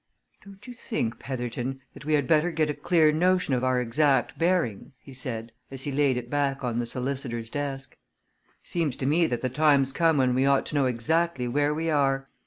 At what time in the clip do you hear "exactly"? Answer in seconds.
10.87-11.47